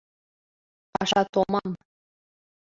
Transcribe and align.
Паша 0.93 1.21
томам... 1.33 1.69